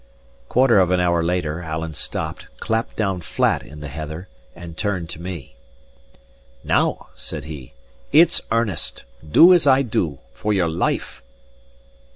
Quarter 0.49 0.79
of 0.79 0.89
an 0.89 0.99
hour 0.99 1.21
later, 1.21 1.61
Alan 1.61 1.93
stopped, 1.93 2.47
clapped 2.59 2.95
down 2.95 3.21
flat 3.21 3.61
in 3.61 3.81
the 3.81 3.87
heather, 3.87 4.27
and 4.55 4.75
turned 4.75 5.09
to 5.11 5.21
me. 5.21 5.55
"Now," 6.63 7.09
said 7.13 7.45
he, 7.45 7.73
"it's 8.11 8.41
earnest. 8.51 9.03
Do 9.29 9.53
as 9.53 9.67
I 9.67 9.83
do, 9.83 10.17
for 10.33 10.53
your 10.53 10.69
life." 10.69 11.21